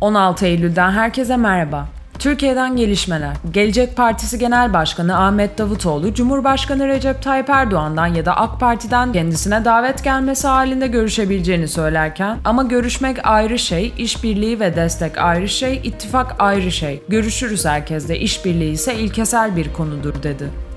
16 0.00 0.46
Eylül'den 0.46 0.90
herkese 0.90 1.36
merhaba. 1.36 1.88
Türkiye'den 2.18 2.76
gelişmeler. 2.76 3.36
Gelecek 3.50 3.96
Partisi 3.96 4.38
Genel 4.38 4.72
Başkanı 4.72 5.18
Ahmet 5.18 5.58
Davutoğlu, 5.58 6.14
Cumhurbaşkanı 6.14 6.88
Recep 6.88 7.22
Tayyip 7.22 7.50
Erdoğan'dan 7.50 8.06
ya 8.06 8.26
da 8.26 8.36
AK 8.36 8.60
Parti'den 8.60 9.12
kendisine 9.12 9.64
davet 9.64 10.04
gelmesi 10.04 10.48
halinde 10.48 10.86
görüşebileceğini 10.86 11.68
söylerken 11.68 12.38
ama 12.44 12.62
görüşmek 12.62 13.26
ayrı 13.26 13.58
şey, 13.58 13.92
işbirliği 13.98 14.60
ve 14.60 14.76
destek 14.76 15.18
ayrı 15.18 15.48
şey, 15.48 15.80
ittifak 15.84 16.36
ayrı 16.38 16.72
şey. 16.72 17.02
Görüşürüz 17.08 17.64
herkesle, 17.64 18.18
işbirliği 18.18 18.72
ise 18.72 18.94
ilkesel 18.94 19.56
bir 19.56 19.72
konudur 19.72 20.22
dedi. 20.22 20.69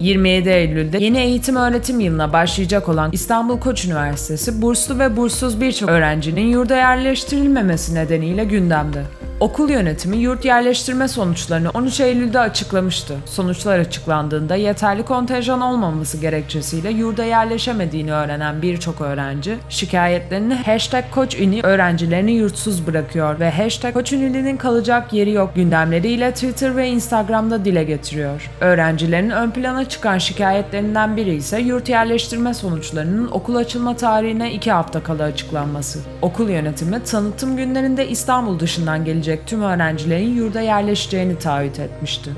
27 0.00 0.48
Eylül'de 0.48 0.98
yeni 0.98 1.18
eğitim 1.18 1.56
öğretim 1.56 2.00
yılına 2.00 2.32
başlayacak 2.32 2.88
olan 2.88 3.10
İstanbul 3.12 3.60
Koç 3.60 3.84
Üniversitesi 3.84 4.62
burslu 4.62 4.98
ve 4.98 5.16
burssuz 5.16 5.60
birçok 5.60 5.88
öğrencinin 5.88 6.46
yurda 6.46 6.76
yerleştirilmemesi 6.76 7.94
nedeniyle 7.94 8.44
gündemde. 8.44 9.02
Okul 9.40 9.70
yönetimi 9.70 10.16
yurt 10.16 10.44
yerleştirme 10.44 11.08
sonuçlarını 11.08 11.70
13 11.70 12.00
Eylül'de 12.00 12.38
açıklamıştı. 12.38 13.16
Sonuçlar 13.26 13.78
açıklandığında 13.78 14.56
yeterli 14.56 15.02
kontenjan 15.02 15.60
olmaması 15.60 16.16
gerekçesiyle 16.16 16.90
yurda 16.90 17.24
yerleşemediğini 17.24 18.12
öğrenen 18.12 18.62
birçok 18.62 19.00
öğrenci 19.00 19.56
şikayetlerini 19.68 20.54
hashtag 20.54 21.04
Koçüni 21.10 21.60
öğrencilerini 21.62 22.32
yurtsuz 22.32 22.86
bırakıyor 22.86 23.40
ve 23.40 23.50
hashtag 23.50 23.94
Koçünili'nin 23.94 24.56
kalacak 24.56 25.12
yeri 25.12 25.30
yok 25.30 25.54
gündemleriyle 25.54 26.32
Twitter 26.32 26.76
ve 26.76 26.88
Instagram'da 26.88 27.64
dile 27.64 27.84
getiriyor. 27.84 28.50
Öğrencilerin 28.60 29.30
ön 29.30 29.50
plana 29.50 29.88
çıkan 29.88 30.18
şikayetlerinden 30.18 31.16
biri 31.16 31.34
ise 31.34 31.60
yurt 31.60 31.88
yerleştirme 31.88 32.54
sonuçlarının 32.54 33.28
okul 33.30 33.56
açılma 33.56 33.96
tarihine 33.96 34.52
2 34.52 34.70
hafta 34.70 35.02
kala 35.02 35.22
açıklanması. 35.22 35.98
Okul 36.22 36.48
yönetimi 36.48 37.04
tanıtım 37.04 37.56
günlerinde 37.56 38.08
İstanbul 38.08 38.60
dışından 38.60 39.04
gelecek 39.04 39.27
edilecek 39.28 39.46
tüm 39.46 39.62
öğrencilerin 39.62 40.34
yurda 40.34 40.60
yerleşeceğini 40.60 41.38
taahhüt 41.38 41.80
etmişti. 41.80 42.30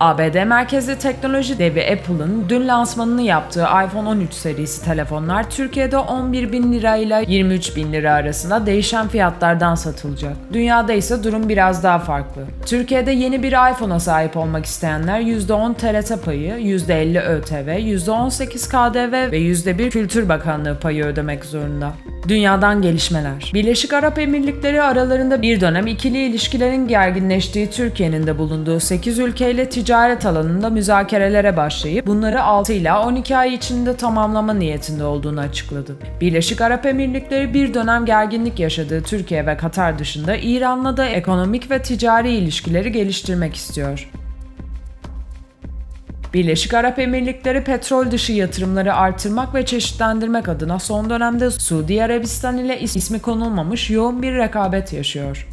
ABD 0.00 0.44
merkezli 0.44 0.98
teknoloji 0.98 1.58
devi 1.58 1.80
Apple'ın 1.80 2.44
dün 2.48 2.68
lansmanını 2.68 3.22
yaptığı 3.22 3.66
iPhone 3.86 4.08
13 4.08 4.32
serisi 4.32 4.84
telefonlar 4.84 5.50
Türkiye'de 5.50 5.98
11 5.98 6.52
bin 6.52 6.72
lira 6.72 6.96
ile 6.96 7.24
23 7.28 7.76
bin 7.76 7.92
lira 7.92 8.12
arasında 8.12 8.66
değişen 8.66 9.08
fiyatlardan 9.08 9.74
satılacak. 9.74 10.36
Dünyada 10.52 10.92
ise 10.92 11.24
durum 11.24 11.48
biraz 11.48 11.84
daha 11.84 11.98
farklı. 11.98 12.42
Türkiye'de 12.66 13.10
yeni 13.10 13.42
bir 13.42 13.72
iPhone'a 13.72 14.00
sahip 14.00 14.36
olmak 14.36 14.64
isteyenler 14.66 15.20
%10 15.20 15.74
TRT 15.74 16.24
payı, 16.24 16.54
%50 16.54 17.20
ÖTV, 17.20 17.68
%18 17.78 18.68
KDV 18.68 19.32
ve 19.32 19.38
%1 19.38 19.90
Kültür 19.90 20.28
Bakanlığı 20.28 20.78
payı 20.78 21.04
ödemek 21.04 21.44
zorunda. 21.44 21.92
Dünyadan 22.28 22.82
gelişmeler. 22.82 23.50
Birleşik 23.54 23.92
Arap 23.92 24.18
Emirlikleri 24.18 24.82
aralarında 24.82 25.42
bir 25.42 25.60
dönem 25.60 25.86
ikili 25.86 26.26
ilişkilerin 26.26 26.88
gerginleştiği 26.88 27.70
Türkiye'nin 27.70 28.26
de 28.26 28.38
bulunduğu 28.38 28.80
8 28.80 29.18
ülkeyle 29.18 29.68
ticaret 29.68 30.26
alanında 30.26 30.70
müzakerelere 30.70 31.56
başlayıp 31.56 32.06
bunları 32.06 32.42
6 32.42 32.72
ila 32.72 33.06
12 33.06 33.36
ay 33.36 33.54
içinde 33.54 33.96
tamamlama 33.96 34.54
niyetinde 34.54 35.04
olduğunu 35.04 35.40
açıkladı. 35.40 35.96
Birleşik 36.20 36.60
Arap 36.60 36.86
Emirlikleri 36.86 37.54
bir 37.54 37.74
dönem 37.74 38.04
gerginlik 38.04 38.60
yaşadığı 38.60 39.02
Türkiye 39.02 39.46
ve 39.46 39.56
Katar 39.56 39.98
dışında 39.98 40.36
İran'la 40.36 40.96
da 40.96 41.06
ekonomik 41.06 41.70
ve 41.70 41.82
ticari 41.82 42.30
ilişkileri 42.34 42.92
geliştirmek 42.92 43.54
istiyor. 43.54 44.10
Birleşik 46.34 46.74
Arap 46.74 46.98
Emirlikleri 46.98 47.64
petrol 47.64 48.10
dışı 48.10 48.32
yatırımları 48.32 48.94
artırmak 48.94 49.54
ve 49.54 49.66
çeşitlendirmek 49.66 50.48
adına 50.48 50.78
son 50.78 51.10
dönemde 51.10 51.50
Suudi 51.50 52.02
Arabistan 52.02 52.58
ile 52.58 52.80
ismi 52.80 53.18
konulmamış 53.18 53.90
yoğun 53.90 54.22
bir 54.22 54.32
rekabet 54.32 54.92
yaşıyor. 54.92 55.46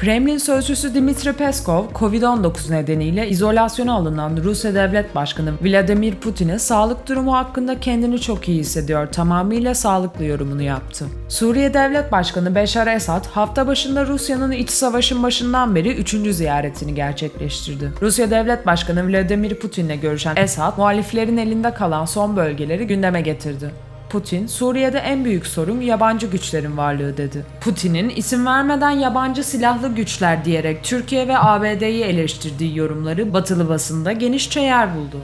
Kremlin 0.00 0.38
sözcüsü 0.38 0.94
Dmitri 0.94 1.32
Peskov, 1.32 1.84
Covid-19 1.94 2.72
nedeniyle 2.72 3.28
izolasyona 3.28 3.92
alınan 3.92 4.36
Rusya 4.44 4.74
Devlet 4.74 5.14
Başkanı 5.14 5.52
Vladimir 5.62 6.14
Putin'e 6.14 6.58
sağlık 6.58 7.08
durumu 7.08 7.36
hakkında 7.36 7.80
kendini 7.80 8.20
çok 8.20 8.48
iyi 8.48 8.60
hissediyor, 8.60 9.06
tamamıyla 9.06 9.74
sağlıklı 9.74 10.24
yorumunu 10.24 10.62
yaptı. 10.62 11.06
Suriye 11.28 11.74
Devlet 11.74 12.12
Başkanı 12.12 12.54
Beşar 12.54 12.86
Esad, 12.86 13.26
hafta 13.26 13.66
başında 13.66 14.06
Rusya'nın 14.06 14.52
iç 14.52 14.70
savaşın 14.70 15.22
başından 15.22 15.74
beri 15.74 15.94
3. 15.94 16.10
ziyaretini 16.34 16.94
gerçekleştirdi. 16.94 17.92
Rusya 18.02 18.30
Devlet 18.30 18.66
Başkanı 18.66 19.08
Vladimir 19.08 19.54
Putin'le 19.54 20.00
görüşen 20.00 20.36
Esad, 20.36 20.78
muhaliflerin 20.78 21.36
elinde 21.36 21.74
kalan 21.74 22.04
son 22.04 22.36
bölgeleri 22.36 22.86
gündeme 22.86 23.20
getirdi. 23.20 23.70
Putin, 24.10 24.46
Suriye'de 24.46 24.98
en 24.98 25.24
büyük 25.24 25.46
sorun 25.46 25.80
yabancı 25.80 26.26
güçlerin 26.26 26.76
varlığı 26.76 27.16
dedi. 27.16 27.44
Putin'in 27.60 28.08
isim 28.08 28.46
vermeden 28.46 28.90
yabancı 28.90 29.44
silahlı 29.44 29.94
güçler 29.94 30.44
diyerek 30.44 30.84
Türkiye 30.84 31.28
ve 31.28 31.38
ABD'yi 31.38 32.04
eleştirdiği 32.04 32.78
yorumları 32.78 33.32
batılı 33.32 33.68
basında 33.68 34.12
genişçe 34.12 34.60
yer 34.60 34.96
buldu. 34.96 35.16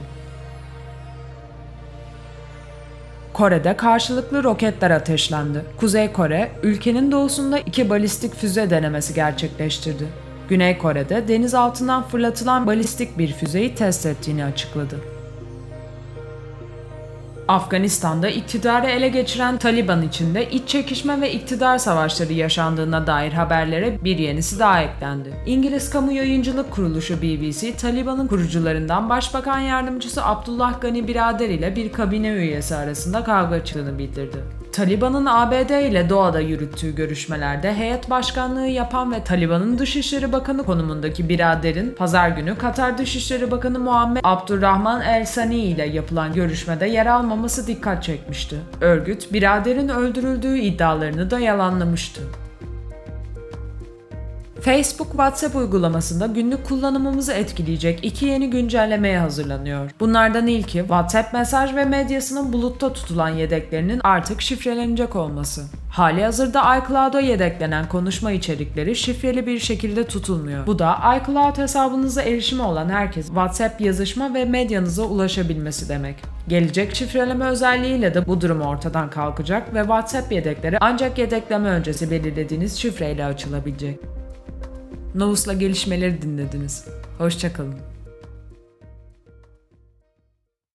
Kore'de 3.33 3.77
karşılıklı 3.77 4.43
roketler 4.43 4.91
ateşlendi. 4.91 5.61
Kuzey 5.77 6.11
Kore, 6.11 6.51
ülkenin 6.63 7.11
doğusunda 7.11 7.59
iki 7.59 7.89
balistik 7.89 8.35
füze 8.35 8.69
denemesi 8.69 9.13
gerçekleştirdi. 9.13 10.07
Güney 10.49 10.77
Kore'de 10.77 11.27
deniz 11.27 11.53
altından 11.53 12.03
fırlatılan 12.03 12.67
balistik 12.67 13.17
bir 13.17 13.33
füzeyi 13.33 13.75
test 13.75 14.05
ettiğini 14.05 14.45
açıkladı. 14.45 15.16
Afganistan'da 17.47 18.29
iktidarı 18.29 18.87
ele 18.87 19.07
geçiren 19.07 19.57
Taliban 19.57 20.01
içinde 20.01 20.49
iç 20.49 20.69
çekişme 20.69 21.21
ve 21.21 21.31
iktidar 21.33 21.77
savaşları 21.77 22.33
yaşandığına 22.33 23.07
dair 23.07 23.31
haberlere 23.31 24.03
bir 24.03 24.17
yenisi 24.17 24.59
daha 24.59 24.81
eklendi. 24.81 25.33
İngiliz 25.45 25.89
kamu 25.89 26.11
yayıncılık 26.11 26.71
kuruluşu 26.71 27.21
BBC, 27.21 27.75
Taliban'ın 27.77 28.27
kurucularından 28.27 29.09
Başbakan 29.09 29.59
Yardımcısı 29.59 30.25
Abdullah 30.25 30.81
Gani 30.81 31.07
Birader 31.07 31.49
ile 31.49 31.75
bir 31.75 31.91
kabine 31.91 32.29
üyesi 32.29 32.75
arasında 32.75 33.23
kavga 33.23 33.65
çıktığını 33.65 33.99
bildirdi. 33.99 34.37
Taliban'ın 34.77 35.25
ABD 35.25 35.69
ile 35.69 36.09
doğada 36.09 36.39
yürüttüğü 36.39 36.95
görüşmelerde 36.95 37.73
heyet 37.73 38.09
başkanlığı 38.09 38.67
yapan 38.67 39.11
ve 39.11 39.23
Taliban'ın 39.23 39.77
Dışişleri 39.77 40.31
Bakanı 40.31 40.63
konumundaki 40.63 41.29
biraderin 41.29 41.95
pazar 41.97 42.29
günü 42.29 42.57
Katar 42.57 42.97
Dışişleri 42.97 43.51
Bakanı 43.51 43.79
Muhammed 43.79 44.21
Abdurrahman 44.23 45.01
El 45.01 45.25
Sani 45.25 45.55
ile 45.55 45.85
yapılan 45.85 46.33
görüşmede 46.33 46.87
yer 46.87 47.05
almaması 47.05 47.67
dikkat 47.67 48.03
çekmişti. 48.03 48.55
Örgüt, 48.81 49.33
biraderin 49.33 49.89
öldürüldüğü 49.89 50.57
iddialarını 50.57 51.31
da 51.31 51.39
yalanlamıştı. 51.39 52.21
Facebook 54.61 55.07
WhatsApp 55.11 55.55
uygulamasında 55.55 56.25
günlük 56.25 56.65
kullanımımızı 56.65 57.33
etkileyecek 57.33 57.99
iki 58.03 58.25
yeni 58.25 58.49
güncellemeye 58.49 59.19
hazırlanıyor. 59.19 59.91
Bunlardan 59.99 60.47
ilki 60.47 60.79
WhatsApp 60.79 61.33
mesaj 61.33 61.75
ve 61.75 61.85
medyasının 61.85 62.53
bulutta 62.53 62.93
tutulan 62.93 63.29
yedeklerinin 63.29 64.01
artık 64.03 64.41
şifrelenecek 64.41 65.15
olması. 65.15 65.63
Hali 65.91 66.23
hazırda 66.23 66.77
iCloud'a 66.77 67.19
yedeklenen 67.19 67.89
konuşma 67.89 68.31
içerikleri 68.31 68.95
şifreli 68.95 69.47
bir 69.47 69.59
şekilde 69.59 70.03
tutulmuyor. 70.03 70.67
Bu 70.67 70.79
da 70.79 70.97
iCloud 71.17 71.57
hesabınıza 71.57 72.21
erişimi 72.21 72.61
olan 72.61 72.89
herkes 72.89 73.27
WhatsApp 73.27 73.81
yazışma 73.81 74.33
ve 74.33 74.45
medyanıza 74.45 75.03
ulaşabilmesi 75.03 75.89
demek. 75.89 76.15
Gelecek 76.47 76.95
şifreleme 76.95 77.45
özelliğiyle 77.45 78.13
de 78.13 78.27
bu 78.27 78.41
durum 78.41 78.61
ortadan 78.61 79.09
kalkacak 79.09 79.73
ve 79.73 79.79
WhatsApp 79.79 80.31
yedekleri 80.31 80.77
ancak 80.81 81.17
yedekleme 81.17 81.69
öncesi 81.69 82.11
belirlediğiniz 82.11 82.77
şifreyle 82.77 83.25
açılabilecek. 83.25 84.16
Novus'la 85.15 85.53
gelişmeleri 85.53 86.21
dinlediniz. 86.21 86.85
Hoşçakalın. 87.17 87.75